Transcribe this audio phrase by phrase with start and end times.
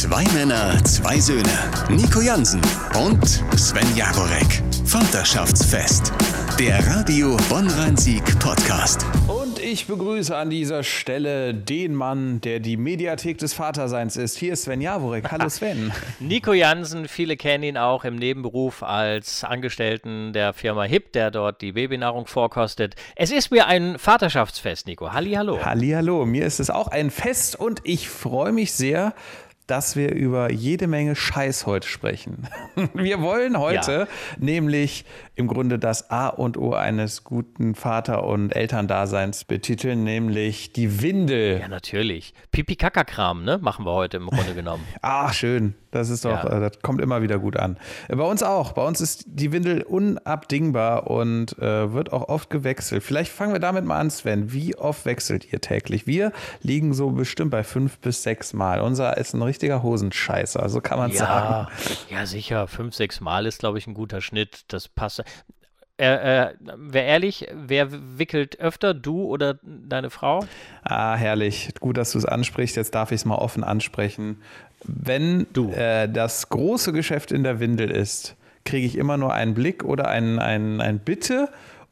[0.00, 1.42] Zwei Männer, zwei Söhne.
[1.90, 2.62] Nico Jansen
[2.98, 3.22] und
[3.58, 4.62] Sven Jagorek.
[4.86, 6.14] Vaterschaftsfest.
[6.58, 9.04] Der Radio Bonn-Rhein-Sieg Podcast.
[9.28, 14.38] Und ich begrüße an dieser Stelle den Mann, der die Mediathek des Vaterseins ist.
[14.38, 15.30] Hier ist Sven Jaworek.
[15.30, 15.92] Hallo Sven.
[16.18, 21.60] Nico Jansen, viele kennen ihn auch im Nebenberuf als Angestellten der Firma HIP, der dort
[21.60, 22.94] die Babynahrung vorkostet.
[23.16, 25.12] Es ist mir ein Vaterschaftsfest, Nico.
[25.12, 25.62] Halli, hallo.
[25.62, 26.24] Halli, hallo.
[26.24, 29.12] Mir ist es auch ein Fest und ich freue mich sehr,
[29.70, 32.48] dass wir über jede Menge Scheiß heute sprechen.
[32.92, 34.06] Wir wollen heute ja.
[34.36, 35.04] nämlich
[35.36, 41.60] im Grunde das A und O eines guten Vater- und Elterndaseins betiteln, nämlich die Windel.
[41.60, 42.34] Ja, natürlich.
[42.50, 43.58] Pipi-Kaka-Kram, ne?
[43.58, 44.84] Machen wir heute im Grunde genommen.
[45.02, 45.74] Ach, schön.
[45.92, 46.58] Das ist doch, ja.
[46.58, 47.76] äh, das kommt immer wieder gut an.
[48.08, 48.72] Bei uns auch.
[48.72, 53.02] Bei uns ist die Windel unabdingbar und äh, wird auch oft gewechselt.
[53.02, 54.52] Vielleicht fangen wir damit mal an, Sven.
[54.52, 56.06] Wie oft wechselt ihr täglich?
[56.06, 56.32] Wir
[56.62, 58.80] liegen so bestimmt bei fünf bis sechs Mal.
[58.80, 61.66] Unser ist ein richtiger Hosenscheißer, so kann man ja, sagen.
[62.08, 62.66] Ja, sicher.
[62.66, 64.64] Fünf, sechs Mal ist, glaube ich, ein guter Schnitt.
[64.68, 65.22] Das passt.
[65.98, 70.46] Äh, äh, wer ehrlich, wer wickelt öfter, du oder deine Frau?
[70.82, 71.74] Ah, herrlich.
[71.78, 72.76] Gut, dass du es ansprichst.
[72.76, 74.40] Jetzt darf ich es mal offen ansprechen.
[74.84, 79.52] Wenn du äh, das große Geschäft in der Windel ist, kriege ich immer nur einen
[79.52, 81.50] Blick oder ein, ein, ein Bitte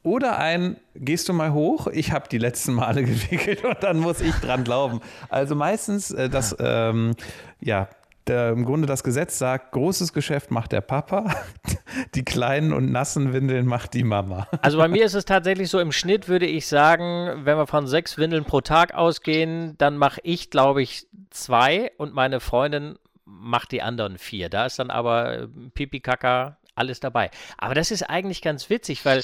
[0.09, 1.87] oder ein, gehst du mal hoch?
[1.87, 5.01] Ich habe die letzten Male gewickelt und dann muss ich dran glauben.
[5.29, 7.15] Also meistens äh, das, ähm,
[7.61, 7.89] ja,
[8.27, 11.35] der, im Grunde das Gesetz sagt, großes Geschäft macht der Papa,
[12.15, 14.47] die kleinen und nassen Windeln macht die Mama.
[14.63, 17.87] Also bei mir ist es tatsächlich so, im Schnitt würde ich sagen, wenn wir von
[17.87, 23.73] sechs Windeln pro Tag ausgehen, dann mache ich, glaube ich, zwei und meine Freundin macht
[23.73, 24.49] die anderen vier.
[24.49, 27.31] Da ist dann aber äh, Pipi, Kaka, alles dabei.
[27.57, 29.23] Aber das ist eigentlich ganz witzig, weil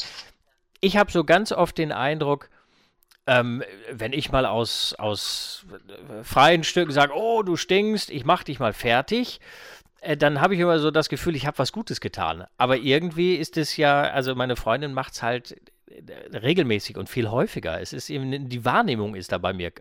[0.80, 2.48] ich habe so ganz oft den Eindruck,
[3.26, 8.44] ähm, wenn ich mal aus, aus äh, freien Stücken sage, oh, du stinkst, ich mach
[8.44, 9.40] dich mal fertig,
[10.00, 12.44] äh, dann habe ich immer so das Gefühl, ich habe was Gutes getan.
[12.58, 15.56] Aber irgendwie ist es ja, also meine Freundin macht es halt
[15.88, 17.80] äh, regelmäßig und viel häufiger.
[17.80, 19.68] Es ist eben, die Wahrnehmung ist da bei mir.
[19.68, 19.72] Äh,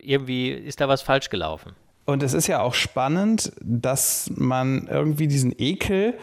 [0.00, 1.72] irgendwie ist da was falsch gelaufen.
[2.04, 6.14] Und es ist ja auch spannend, dass man irgendwie diesen Ekel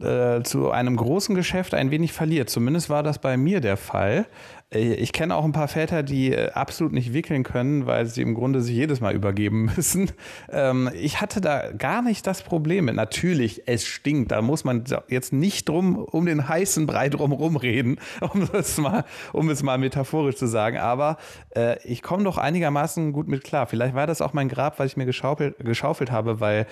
[0.00, 2.50] äh, zu einem großen Geschäft ein wenig verliert.
[2.50, 4.26] Zumindest war das bei mir der Fall.
[4.72, 8.22] Äh, ich kenne auch ein paar Väter, die äh, absolut nicht wickeln können, weil sie
[8.22, 10.10] im Grunde sich jedes Mal übergeben müssen.
[10.50, 12.94] Ähm, ich hatte da gar nicht das Problem mit.
[12.94, 14.32] Natürlich, es stinkt.
[14.32, 17.98] Da muss man jetzt nicht drum um den heißen Brei drumherum reden,
[18.32, 20.78] um es mal, um mal metaphorisch zu sagen.
[20.78, 21.16] Aber
[21.54, 23.66] äh, ich komme doch einigermaßen gut mit klar.
[23.66, 26.66] Vielleicht war das auch mein Grab, was ich mir geschaufelt, geschaufelt habe, weil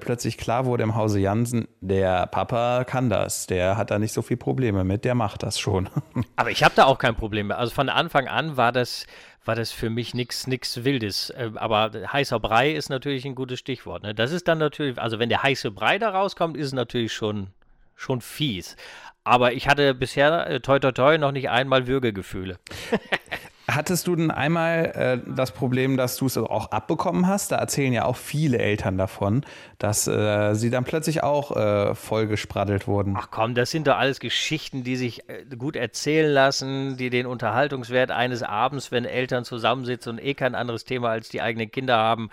[0.00, 3.46] plötzlich klar wurde im Hause Jansen, der Papa kann das.
[3.46, 5.04] Der hat da nicht so viele Probleme mit.
[5.04, 5.88] Der macht das schon.
[6.36, 7.58] Aber ich habe da auch kein Problem Problem mehr.
[7.58, 9.06] Also von Anfang an war das,
[9.44, 11.30] war das für mich nichts Wildes.
[11.30, 14.02] Äh, aber heißer Brei ist natürlich ein gutes Stichwort.
[14.02, 14.14] Ne?
[14.14, 17.48] Das ist dann natürlich, also wenn der heiße Brei da rauskommt, ist es natürlich schon,
[17.94, 18.76] schon fies.
[19.24, 22.58] Aber ich hatte bisher, äh, toi toi toi, noch nicht einmal Würgegefühle.
[23.70, 27.52] Hattest du denn einmal äh, das Problem, dass du es auch abbekommen hast?
[27.52, 29.44] Da erzählen ja auch viele Eltern davon,
[29.76, 33.14] dass äh, sie dann plötzlich auch äh, voll gespraddelt wurden.
[33.18, 37.26] Ach komm, das sind doch alles Geschichten, die sich äh, gut erzählen lassen, die den
[37.26, 41.98] Unterhaltungswert eines Abends, wenn Eltern zusammensitzen und eh kein anderes Thema als die eigenen Kinder
[41.98, 42.30] haben,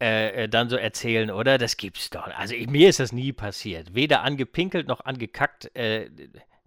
[0.00, 1.58] äh, äh, dann so erzählen, oder?
[1.58, 2.28] Das gibt's doch.
[2.38, 3.96] Also mir ist das nie passiert.
[3.96, 5.68] Weder angepinkelt noch angekackt.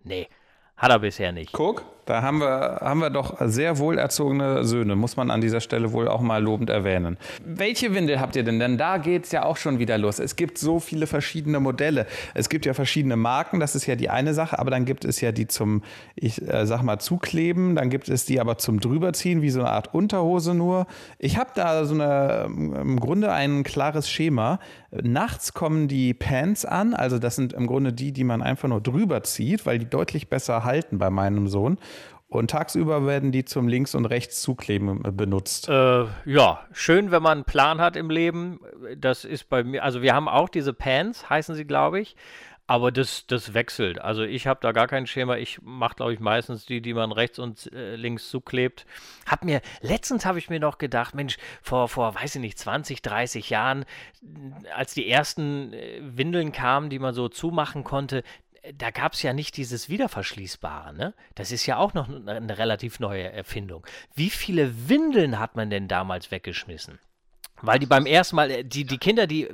[0.04, 0.28] nee,
[0.76, 1.54] hat er bisher nicht.
[1.54, 1.86] Guck.
[2.10, 6.08] Da haben wir, haben wir doch sehr wohlerzogene Söhne, muss man an dieser Stelle wohl
[6.08, 7.18] auch mal lobend erwähnen.
[7.46, 8.58] Welche Windel habt ihr denn?
[8.58, 10.18] Denn da geht es ja auch schon wieder los.
[10.18, 12.08] Es gibt so viele verschiedene Modelle.
[12.34, 15.22] Es gibt ja verschiedene Marken, das ist ja die eine Sache, aber dann gibt es
[15.22, 15.84] ja die zum,
[16.16, 19.70] ich äh, sag mal, zukleben, dann gibt es die aber zum drüberziehen, wie so eine
[19.70, 20.88] Art Unterhose nur.
[21.20, 24.60] Ich habe da so eine, im Grunde ein klares Schema.
[24.90, 28.82] Nachts kommen die Pants an, also das sind im Grunde die, die man einfach nur
[28.82, 31.78] drüber zieht, weil die deutlich besser halten bei meinem Sohn.
[32.30, 35.68] Und tagsüber werden die zum Links- und Rechtszukleben äh, benutzt.
[35.68, 38.60] Äh, ja, schön, wenn man einen Plan hat im Leben.
[38.96, 42.16] Das ist bei mir, also wir haben auch diese Pants, heißen sie, glaube ich.
[42.68, 44.00] Aber das, das wechselt.
[44.00, 45.38] Also ich habe da gar kein Schema.
[45.38, 48.86] Ich mache, glaube ich, meistens die, die man rechts und äh, links zuklebt.
[49.26, 53.02] Hab mir, letztens habe ich mir noch gedacht, Mensch, vor, vor, weiß ich nicht, 20,
[53.02, 53.86] 30 Jahren,
[54.76, 58.22] als die ersten äh, Windeln kamen, die man so zumachen konnte,
[58.74, 61.14] da gab es ja nicht dieses Wiederverschließbare, ne?
[61.36, 63.86] Das ist ja auch noch eine relativ neue Erfindung.
[64.14, 67.00] Wie viele Windeln hat man denn damals weggeschmissen?
[67.62, 69.48] Weil die beim ersten Mal, äh, die, die Kinder, die,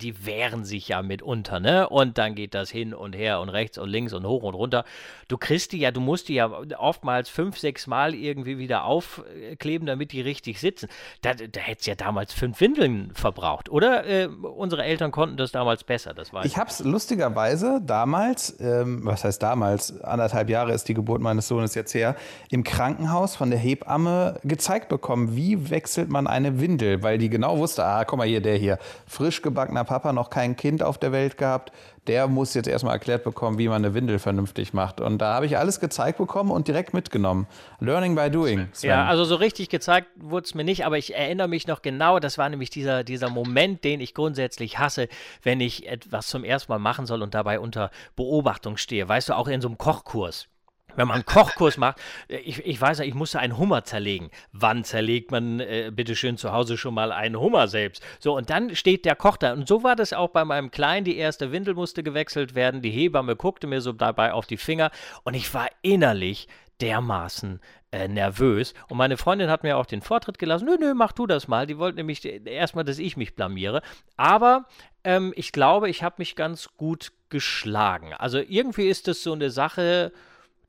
[0.00, 1.88] die wehren sich ja mitunter, ne?
[1.88, 4.84] Und dann geht das hin und her und rechts und links und hoch und runter.
[5.28, 9.86] Du kriegst die ja, du musst die ja oftmals fünf, sechs Mal irgendwie wieder aufkleben,
[9.86, 10.88] damit die richtig sitzen.
[11.22, 14.06] Da, da hättest ja damals fünf Windeln verbraucht, oder?
[14.06, 16.56] Äh, unsere Eltern konnten das damals besser, das weiß ich.
[16.56, 21.94] Es lustigerweise damals, ähm, was heißt damals, anderthalb Jahre ist die Geburt meines Sohnes jetzt
[21.94, 22.16] her,
[22.50, 27.58] im Krankenhaus von der Hebamme gezeigt bekommen, wie wechselt man eine Windel, weil die genau
[27.58, 31.12] wusste, ah, guck mal hier, der hier, frisch gebackener Papa, noch kein Kind auf der
[31.12, 31.72] Welt gehabt,
[32.06, 35.00] der muss jetzt erstmal erklärt bekommen, wie man eine Windel vernünftig macht.
[35.00, 37.46] Und da habe ich alles gezeigt bekommen und direkt mitgenommen.
[37.80, 38.68] Learning by doing.
[38.72, 38.90] Sven.
[38.90, 42.18] Ja, also so richtig gezeigt wurde es mir nicht, aber ich erinnere mich noch genau,
[42.18, 45.08] das war nämlich dieser, dieser Moment, den ich grundsätzlich hasse,
[45.42, 49.08] wenn ich etwas zum ersten Mal machen soll und dabei unter Beobachtung stehe.
[49.08, 50.48] Weißt du, auch in so einem Kochkurs
[50.96, 51.98] wenn man einen Kochkurs macht,
[52.28, 54.30] äh, ich, ich weiß ja, ich musste einen Hummer zerlegen.
[54.52, 58.02] Wann zerlegt man äh, bitteschön zu Hause schon mal einen Hummer selbst?
[58.18, 59.52] So, und dann steht der Koch da.
[59.52, 61.04] Und so war das auch bei meinem Kleinen.
[61.04, 62.82] Die erste Windel musste gewechselt werden.
[62.82, 64.90] Die Hebamme guckte mir so dabei auf die Finger.
[65.24, 66.48] Und ich war innerlich
[66.80, 67.60] dermaßen
[67.92, 68.74] äh, nervös.
[68.88, 70.66] Und meine Freundin hat mir auch den Vortritt gelassen.
[70.66, 71.66] Nö, nö, mach du das mal.
[71.66, 73.82] Die wollte nämlich erstmal, dass ich mich blamiere.
[74.16, 74.66] Aber
[75.04, 78.12] ähm, ich glaube, ich habe mich ganz gut geschlagen.
[78.14, 80.12] Also irgendwie ist das so eine Sache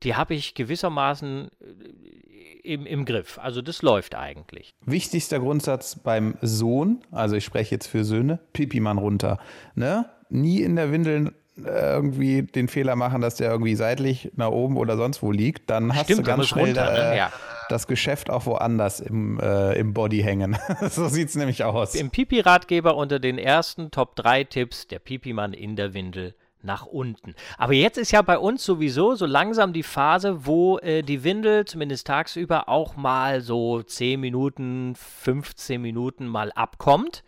[0.03, 3.39] die habe ich gewissermaßen äh, im, im Griff.
[3.41, 4.75] Also das läuft eigentlich.
[4.85, 9.39] Wichtigster Grundsatz beim Sohn, also ich spreche jetzt für Söhne, Pipi-Mann runter.
[9.75, 10.09] Ne?
[10.29, 14.77] Nie in der Windel äh, irgendwie den Fehler machen, dass der irgendwie seitlich nach oben
[14.77, 17.13] oder sonst wo liegt, dann hast Stimmt, du ganz schnell runter, ne?
[17.13, 17.31] äh, ja.
[17.69, 20.57] das Geschäft auch woanders im, äh, im Body hängen.
[20.89, 21.95] so sieht es nämlich aus.
[21.95, 26.35] Im Pipi-Ratgeber unter den ersten Top 3 Tipps der Pipi-Mann in der Windel
[26.67, 27.33] nach unten.
[27.57, 31.65] Aber jetzt ist ja bei uns sowieso so langsam die Phase, wo äh, die Windel
[31.65, 37.23] zumindest tagsüber auch mal so 10 Minuten, 15 Minuten mal abkommt.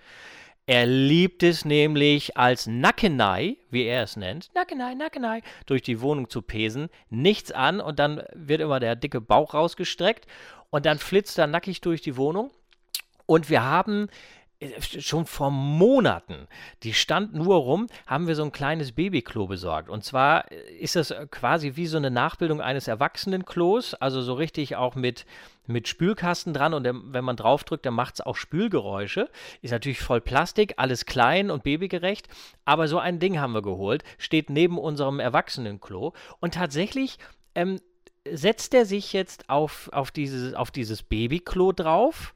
[0.67, 6.29] Er liebt es nämlich als Nackenei, wie er es nennt, Nackenei, Nackenei, durch die Wohnung
[6.29, 10.27] zu pesen, nichts an und dann wird immer der dicke Bauch rausgestreckt
[10.69, 12.51] und dann flitzt er nackig durch die Wohnung.
[13.25, 14.09] Und wir haben
[14.81, 16.47] schon vor Monaten,
[16.83, 19.89] die stand nur rum, haben wir so ein kleines Babyklo besorgt.
[19.89, 24.33] Und zwar äh, ist das äh, quasi wie so eine Nachbildung eines Erwachsenenklos, also so
[24.33, 25.25] richtig auch mit,
[25.65, 29.29] mit Spülkasten dran und wenn man draufdrückt, dann macht es auch Spülgeräusche.
[29.61, 32.27] Ist natürlich voll Plastik, alles klein und babygerecht,
[32.65, 37.17] aber so ein Ding haben wir geholt, steht neben unserem Erwachsenenklo und tatsächlich
[37.55, 37.79] ähm,
[38.29, 42.33] setzt er sich jetzt auf, auf, dieses, auf dieses Babyklo drauf.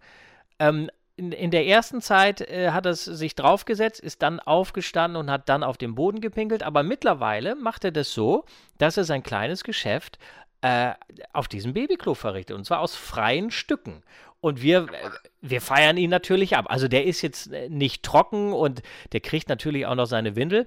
[0.59, 5.30] Ähm, in, in der ersten Zeit äh, hat er sich draufgesetzt, ist dann aufgestanden und
[5.30, 6.63] hat dann auf den Boden gepinkelt.
[6.63, 8.45] Aber mittlerweile macht er das so,
[8.77, 10.18] dass er sein kleines Geschäft
[10.62, 10.94] äh,
[11.31, 12.57] auf diesem Babyklo verrichtet.
[12.57, 14.01] Und zwar aus freien Stücken.
[14.42, 15.10] Und wir, äh,
[15.42, 16.65] wir feiern ihn natürlich ab.
[16.69, 18.81] Also der ist jetzt äh, nicht trocken und
[19.12, 20.65] der kriegt natürlich auch noch seine Windel.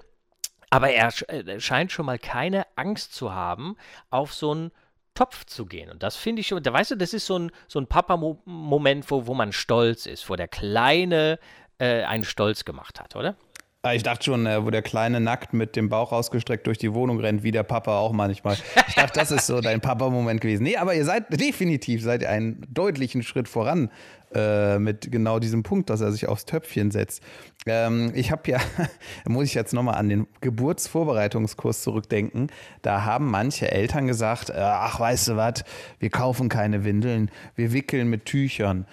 [0.70, 3.76] Aber er äh, scheint schon mal keine Angst zu haben
[4.10, 4.70] auf so ein
[5.16, 5.90] Topf zu gehen.
[5.90, 9.10] Und das finde ich schon, da weißt du, das ist so ein, so ein Papa-Moment,
[9.10, 11.40] wo, wo man stolz ist, wo der Kleine
[11.78, 13.36] äh, einen Stolz gemacht hat, oder?
[13.92, 17.20] Ich dachte schon, äh, wo der Kleine nackt mit dem Bauch ausgestreckt durch die Wohnung
[17.20, 18.56] rennt, wie der Papa auch manchmal.
[18.88, 20.64] Ich dachte, das ist so dein Papa-Moment gewesen.
[20.64, 23.90] Nee, aber ihr seid definitiv seid ihr einen deutlichen Schritt voran
[24.34, 27.22] äh, mit genau diesem Punkt, dass er sich aufs Töpfchen setzt.
[27.64, 28.58] Ähm, ich habe ja,
[29.28, 32.48] muss ich jetzt nochmal an den Geburtsvorbereitungskurs zurückdenken.
[32.82, 35.64] Da haben manche Eltern gesagt, äh, ach, weißt du was,
[36.00, 38.86] wir kaufen keine Windeln, wir wickeln mit Tüchern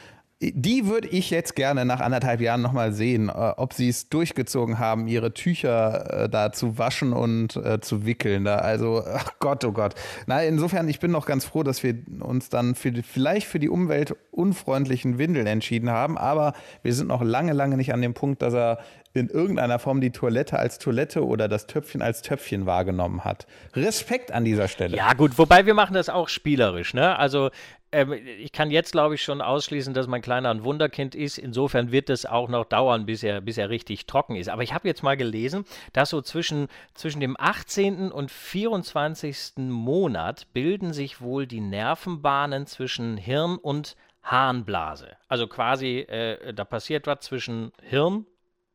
[0.51, 4.79] die würde ich jetzt gerne nach anderthalb Jahren nochmal sehen, äh, ob sie es durchgezogen
[4.79, 8.47] haben, ihre Tücher äh, da zu waschen und äh, zu wickeln.
[8.47, 9.95] Also, ach Gott, oh Gott.
[10.27, 13.69] Na, insofern, ich bin noch ganz froh, dass wir uns dann für vielleicht für die
[13.69, 18.53] umweltunfreundlichen Windeln entschieden haben, aber wir sind noch lange, lange nicht an dem Punkt, dass
[18.53, 18.79] er
[19.13, 23.45] in irgendeiner Form die Toilette als Toilette oder das Töpfchen als Töpfchen wahrgenommen hat.
[23.75, 24.97] Respekt an dieser Stelle.
[24.97, 27.17] Ja, gut, wobei wir machen das auch spielerisch, ne?
[27.17, 27.51] Also
[27.93, 31.37] ähm, ich kann jetzt, glaube ich, schon ausschließen, dass mein Kleiner ein Wunderkind ist.
[31.37, 34.49] Insofern wird es auch noch dauern, bis er, bis er richtig trocken ist.
[34.49, 38.11] Aber ich habe jetzt mal gelesen, dass so zwischen, zwischen dem 18.
[38.11, 39.57] und 24.
[39.57, 45.15] Monat bilden sich wohl die Nervenbahnen zwischen Hirn und Harnblase.
[45.27, 48.25] Also quasi, äh, da passiert was zwischen Hirn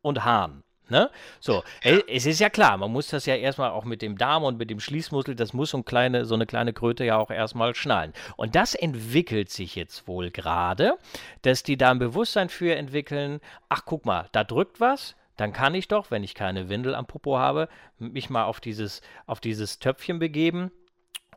[0.00, 0.62] und Hahn.
[0.90, 1.10] Ne?
[1.40, 1.98] So, ja.
[2.08, 4.70] es ist ja klar, man muss das ja erstmal auch mit dem Darm und mit
[4.70, 8.14] dem Schließmuskel, das muss so, ein kleine, so eine kleine Kröte ja auch erstmal schnallen.
[8.36, 10.96] Und das entwickelt sich jetzt wohl gerade,
[11.42, 15.74] dass die da ein Bewusstsein für entwickeln, ach guck mal, da drückt was, dann kann
[15.74, 17.68] ich doch, wenn ich keine Windel am Popo habe,
[17.98, 20.72] mich mal auf dieses, auf dieses Töpfchen begeben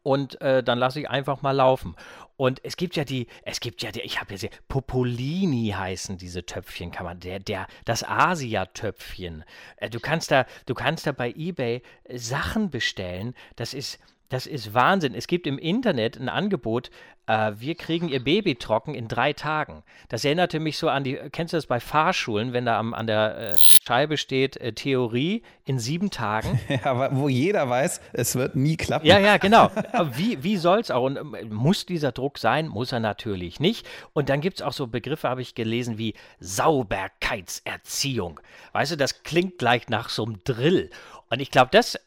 [0.03, 1.95] und äh, dann lasse ich einfach mal laufen.
[2.37, 6.17] Und es gibt ja die, es gibt ja die, ich habe ja sehr, Popolini heißen
[6.17, 9.43] diese Töpfchen, kann man, der, der, das Asia-Töpfchen.
[9.77, 13.35] Äh, du kannst da, du kannst da bei eBay Sachen bestellen.
[13.55, 13.99] Das ist,
[14.31, 15.13] das ist Wahnsinn.
[15.13, 16.89] Es gibt im Internet ein Angebot,
[17.27, 19.83] äh, wir kriegen ihr Baby trocken in drei Tagen.
[20.07, 23.07] Das erinnerte mich so an die, kennst du das bei Fahrschulen, wenn da am, an
[23.07, 26.59] der äh, Scheibe steht, äh, Theorie in sieben Tagen?
[26.83, 29.05] Ja, wo jeder weiß, es wird nie klappen.
[29.05, 29.69] Ja, ja, genau.
[30.15, 31.03] wie, wie soll es auch?
[31.03, 32.69] Und ähm, muss dieser Druck sein?
[32.69, 33.85] Muss er natürlich nicht.
[34.13, 38.39] Und dann gibt es auch so Begriffe, habe ich gelesen, wie Sauberkeitserziehung.
[38.71, 40.89] Weißt du, das klingt gleich nach so einem Drill.
[41.29, 41.99] Und ich glaube, das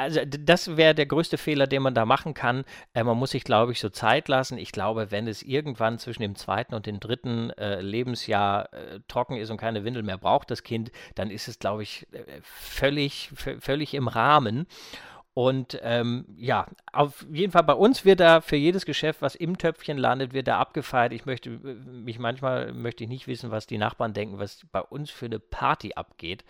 [0.00, 2.64] also das wäre der größte Fehler, den man da machen kann.
[2.94, 4.58] Äh, man muss sich, glaube ich, so Zeit lassen.
[4.58, 9.36] Ich glaube, wenn es irgendwann zwischen dem zweiten und dem dritten äh, Lebensjahr äh, trocken
[9.36, 13.30] ist und keine Windel mehr braucht, das Kind, dann ist es, glaube ich, äh, völlig,
[13.60, 14.66] völlig im Rahmen.
[15.32, 19.58] Und ähm, ja, auf jeden Fall bei uns wird da für jedes Geschäft, was im
[19.58, 21.12] Töpfchen landet, wird da abgefeiert.
[21.12, 24.80] Ich möchte äh, mich manchmal möchte ich nicht wissen, was die Nachbarn denken, was bei
[24.80, 26.44] uns für eine Party abgeht.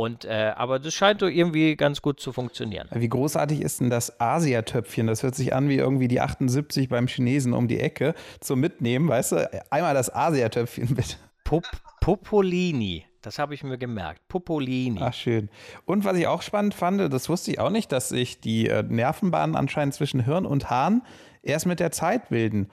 [0.00, 2.88] Und, äh, aber das scheint so irgendwie ganz gut zu funktionieren.
[2.90, 5.06] Wie großartig ist denn das Asiatöpfchen?
[5.06, 9.06] Das hört sich an wie irgendwie die 78 beim Chinesen um die Ecke zum Mitnehmen,
[9.10, 9.50] weißt du?
[9.70, 11.16] Einmal das Asiatöpfchen bitte.
[11.44, 11.64] Pop
[12.00, 13.04] Popolini.
[13.20, 14.26] Das habe ich mir gemerkt.
[14.28, 15.02] Popolini.
[15.02, 15.50] Ach, schön.
[15.84, 18.82] Und was ich auch spannend fand, das wusste ich auch nicht, dass sich die äh,
[18.82, 21.02] Nervenbahnen anscheinend zwischen Hirn und Hahn
[21.42, 22.70] erst mit der Zeit bilden.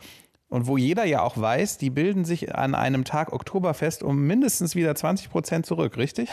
[0.50, 4.76] Und wo jeder ja auch weiß, die bilden sich an einem Tag Oktoberfest um mindestens
[4.76, 6.30] wieder 20 Prozent zurück, richtig?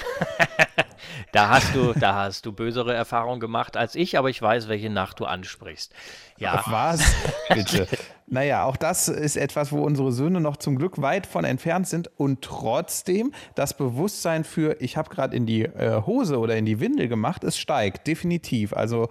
[1.33, 4.89] da hast du, da hast du bösere Erfahrungen gemacht als ich, aber ich weiß, welche
[4.89, 5.93] Nacht du ansprichst.
[6.39, 6.61] Ja.
[6.61, 7.03] Auf was?
[7.53, 7.89] Bitte.
[8.29, 12.09] naja, auch das ist etwas, wo unsere Söhne noch zum Glück weit von entfernt sind
[12.17, 16.79] und trotzdem das Bewusstsein für, ich habe gerade in die äh, Hose oder in die
[16.79, 18.75] Windel gemacht, es steigt, definitiv.
[18.75, 19.09] Also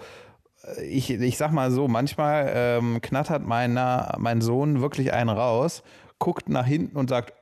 [0.81, 5.83] ich, ich sag mal so, manchmal ähm, knattert meiner, mein Sohn wirklich einen raus,
[6.19, 7.33] guckt nach hinten und sagt,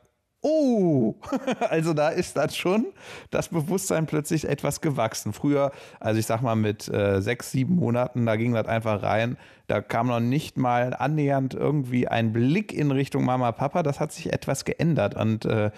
[0.42, 1.16] oh,
[1.70, 2.88] also da ist dann schon
[3.30, 5.34] das Bewusstsein plötzlich etwas gewachsen.
[5.34, 9.38] Früher, also ich sag mal mit äh, sechs, sieben Monaten, da ging das einfach rein.
[9.68, 13.84] Da kam noch nicht mal annähernd irgendwie ein Blick in Richtung Mama, Papa.
[13.84, 15.72] Das hat sich etwas geändert und äh,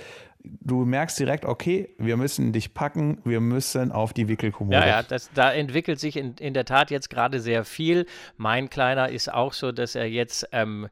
[0.43, 4.77] du merkst direkt, okay, wir müssen dich packen, wir müssen auf die Wickelkommode.
[4.77, 8.05] Ja, ja, das, da entwickelt sich in, in der Tat jetzt gerade sehr viel.
[8.37, 10.89] Mein Kleiner ist auch so, dass er jetzt ähm,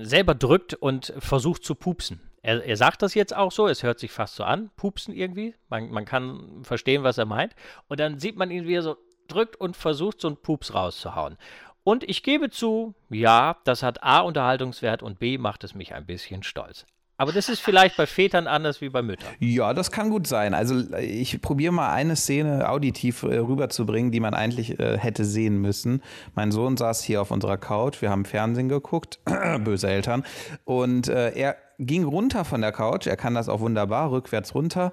[0.00, 2.20] selber drückt und versucht zu pupsen.
[2.42, 5.54] Er, er, sagt das jetzt auch so, es hört sich fast so an, pupsen irgendwie.
[5.68, 7.54] Man, man kann verstehen, was er meint.
[7.88, 8.96] Und dann sieht man ihn, wie er so
[9.28, 11.36] drückt und versucht, so einen Pups rauszuhauen.
[11.82, 16.06] Und ich gebe zu, ja, das hat A Unterhaltungswert und B macht es mich ein
[16.06, 16.86] bisschen stolz.
[17.18, 19.28] Aber das ist vielleicht bei Vätern anders wie bei Müttern.
[19.38, 20.52] Ja, das kann gut sein.
[20.52, 25.58] Also ich probiere mal eine Szene auditiv äh, rüberzubringen, die man eigentlich äh, hätte sehen
[25.58, 26.02] müssen.
[26.34, 29.20] Mein Sohn saß hier auf unserer Couch, wir haben Fernsehen geguckt,
[29.60, 30.24] böse Eltern,
[30.64, 34.92] und äh, er ging runter von der Couch, er kann das auch wunderbar, rückwärts runter.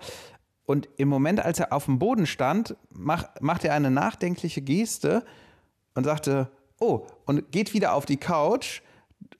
[0.65, 5.23] Und im Moment, als er auf dem Boden stand, mach, macht er eine nachdenkliche Geste
[5.93, 6.49] und sagte,
[6.79, 8.81] oh, und geht wieder auf die Couch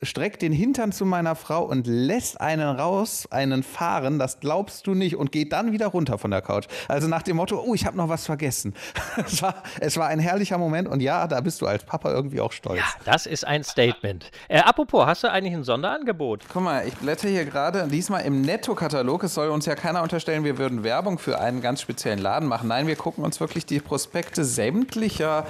[0.05, 4.93] streckt den Hintern zu meiner Frau und lässt einen raus, einen fahren, das glaubst du
[4.93, 6.65] nicht, und geht dann wieder runter von der Couch.
[6.87, 8.73] Also nach dem Motto, oh, ich habe noch was vergessen.
[9.25, 12.41] es, war, es war ein herrlicher Moment und ja, da bist du als Papa irgendwie
[12.41, 12.79] auch stolz.
[12.79, 14.31] Ja, das ist ein Statement.
[14.47, 16.41] Äh, apropos, hast du eigentlich ein Sonderangebot?
[16.51, 19.23] Guck mal, ich blätter hier gerade diesmal im Netto-Katalog.
[19.23, 22.67] Es soll uns ja keiner unterstellen, wir würden Werbung für einen ganz speziellen Laden machen.
[22.67, 25.45] Nein, wir gucken uns wirklich die Prospekte sämtlicher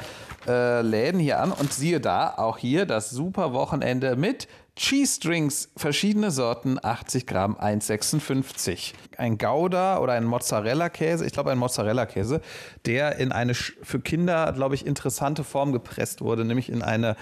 [0.47, 1.51] äh, Läden hier an.
[1.51, 7.55] Und siehe da, auch hier das super Wochenende mit Cheese Drinks, verschiedene Sorten, 80 Gramm,
[7.55, 8.93] 1,56.
[9.17, 12.41] Ein Gouda oder ein Mozzarella-Käse, ich glaube ein Mozzarella-Käse,
[12.87, 17.15] der in eine für Kinder, glaube ich, interessante Form gepresst wurde, nämlich in eine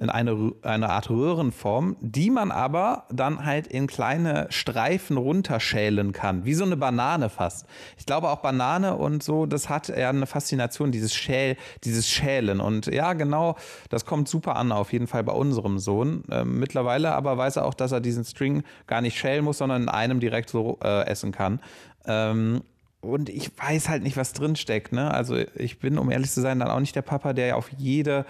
[0.00, 6.44] in eine, eine Art Röhrenform, die man aber dann halt in kleine Streifen runterschälen kann,
[6.44, 7.66] wie so eine Banane fast.
[7.96, 12.60] Ich glaube auch Banane und so, das hat eher eine Faszination, dieses Schäl, dieses Schälen.
[12.60, 13.56] Und ja, genau,
[13.88, 16.22] das kommt super an, auf jeden Fall bei unserem Sohn.
[16.30, 19.82] Ähm, mittlerweile aber weiß er auch, dass er diesen String gar nicht schälen muss, sondern
[19.82, 21.60] in einem direkt so äh, essen kann.
[22.06, 22.62] Ähm,
[23.00, 24.92] und ich weiß halt nicht, was drinsteckt.
[24.92, 25.12] Ne?
[25.12, 28.26] Also ich bin, um ehrlich zu sein, dann auch nicht der Papa, der auf jede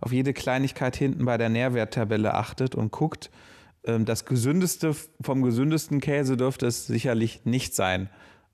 [0.00, 3.30] auf jede Kleinigkeit hinten bei der Nährwerttabelle achtet und guckt.
[3.84, 8.08] Ähm, das gesündeste vom gesündesten Käse dürfte es sicherlich nicht sein.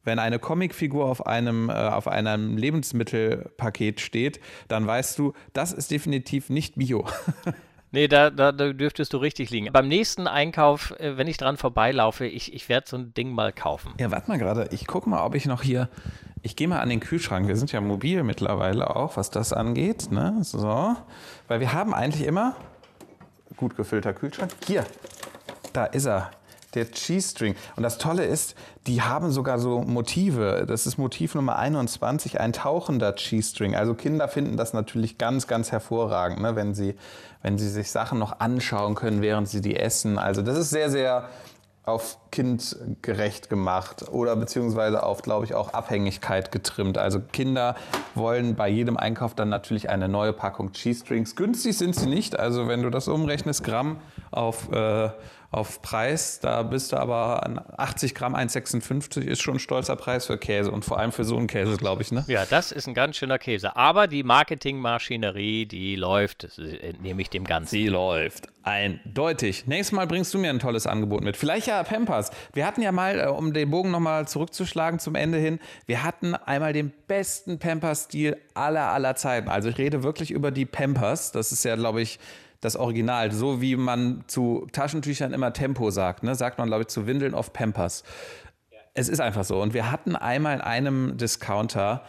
[0.04, 5.90] Wenn eine Comicfigur auf einem, äh, auf einem Lebensmittelpaket steht, dann weißt du, das ist
[5.90, 7.06] definitiv nicht Bio.
[7.96, 9.72] Nee, da, da, da, dürftest du richtig liegen.
[9.72, 13.54] Beim nächsten Einkauf, äh, wenn ich dran vorbeilaufe, ich, ich werde so ein Ding mal
[13.54, 13.94] kaufen.
[13.98, 14.68] Ja, warte mal gerade.
[14.70, 15.88] Ich gucke mal, ob ich noch hier.
[16.42, 17.48] Ich gehe mal an den Kühlschrank.
[17.48, 20.10] Wir sind ja mobil mittlerweile auch, was das angeht.
[20.10, 20.36] Ne?
[20.42, 20.94] So.
[21.48, 22.54] Weil wir haben eigentlich immer
[23.56, 24.52] gut gefüllter Kühlschrank.
[24.66, 24.84] Hier,
[25.72, 26.32] da ist er
[26.76, 27.54] der Cheese String.
[27.74, 28.54] Und das Tolle ist,
[28.86, 30.64] die haben sogar so Motive.
[30.68, 33.74] Das ist Motiv Nummer 21, ein tauchender Cheese String.
[33.74, 36.54] Also Kinder finden das natürlich ganz, ganz hervorragend, ne?
[36.54, 36.94] wenn, sie,
[37.42, 40.18] wenn sie sich Sachen noch anschauen können, während sie die essen.
[40.18, 41.28] Also das ist sehr, sehr
[41.86, 46.98] auf Kind gerecht gemacht oder beziehungsweise auf, glaube ich, auch Abhängigkeit getrimmt.
[46.98, 47.76] Also Kinder
[48.16, 51.36] wollen bei jedem Einkauf dann natürlich eine neue Packung Cheese Strings.
[51.36, 52.38] Günstig sind sie nicht.
[52.38, 53.98] Also wenn du das umrechnest, Gramm
[54.32, 55.10] auf äh,
[55.50, 56.40] auf Preis.
[56.40, 60.70] Da bist du aber an 80 Gramm 1,56 ist schon ein stolzer Preis für Käse
[60.70, 62.12] und vor allem für so einen Käse, glaube ich.
[62.12, 62.24] Ne?
[62.28, 63.76] Ja, das ist ein ganz schöner Käse.
[63.76, 66.60] Aber die Marketingmaschinerie, die läuft, das
[67.00, 67.70] nehme ich dem Ganzen.
[67.70, 68.48] Sie läuft.
[68.66, 69.68] Eindeutig.
[69.68, 71.36] Nächstes Mal bringst du mir ein tolles Angebot mit.
[71.36, 72.30] Vielleicht ja Pampers.
[72.52, 76.34] Wir hatten ja mal, äh, um den Bogen nochmal zurückzuschlagen zum Ende hin, wir hatten
[76.34, 79.48] einmal den besten Pampers-Stil aller, aller Zeiten.
[79.48, 81.30] Also ich rede wirklich über die Pampers.
[81.30, 82.18] Das ist ja, glaube ich,
[82.60, 83.32] das Original.
[83.32, 86.34] So wie man zu Taschentüchern immer Tempo sagt, ne?
[86.34, 88.04] sagt man, glaube ich, zu Windeln auf Pampers.
[88.94, 89.60] Es ist einfach so.
[89.60, 92.02] Und wir hatten einmal in einem Discounter,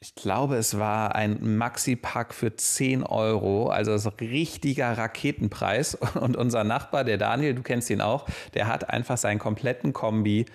[0.00, 5.94] ich glaube, es war ein Maxi-Pack für 10 Euro, also das richtiger Raketenpreis.
[6.14, 10.46] Und unser Nachbar, der Daniel, du kennst ihn auch, der hat einfach seinen kompletten Kombi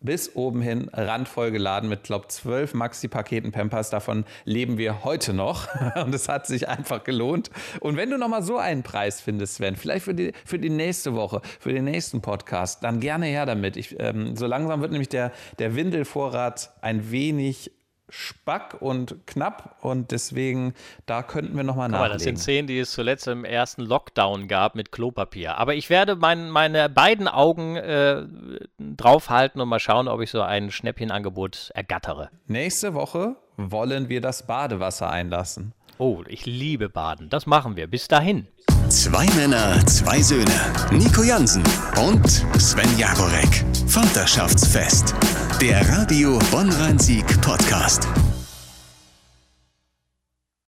[0.00, 3.90] bis oben hin randvoll geladen mit, glaube zwölf Maxi-Paketen Pampers.
[3.90, 5.68] Davon leben wir heute noch
[6.04, 7.50] und es hat sich einfach gelohnt.
[7.80, 11.14] Und wenn du nochmal so einen Preis findest, Sven, vielleicht für die, für die nächste
[11.14, 13.76] Woche, für den nächsten Podcast, dann gerne her damit.
[13.76, 17.72] Ich, ähm, so langsam wird nämlich der, der Windelvorrat ein wenig
[18.10, 20.74] spack und knapp und deswegen,
[21.06, 22.12] da könnten wir nochmal nachlegen.
[22.12, 25.56] das sind Szenen, die es zuletzt im ersten Lockdown gab mit Klopapier.
[25.56, 28.22] Aber ich werde mein, meine beiden Augen äh,
[28.78, 32.30] draufhalten und mal schauen, ob ich so ein Schnäppchenangebot ergattere.
[32.46, 35.72] Nächste Woche wollen wir das Badewasser einlassen.
[35.98, 37.28] Oh, ich liebe Baden.
[37.28, 37.86] Das machen wir.
[37.86, 38.46] Bis dahin.
[38.88, 40.50] Zwei Männer, zwei Söhne.
[40.90, 41.62] Nico Jansen
[42.02, 42.26] und
[42.58, 43.64] Sven Jagorek.
[43.86, 45.14] Vaterschaftsfest.
[45.60, 48.08] Der Radio Bonn-Rhein-Sieg Podcast.